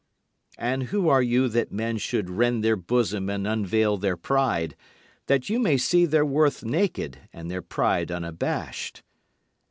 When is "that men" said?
1.49-1.99